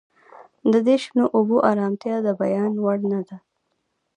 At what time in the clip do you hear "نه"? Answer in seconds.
3.11-3.21